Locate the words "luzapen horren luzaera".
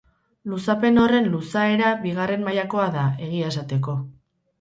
0.51-1.91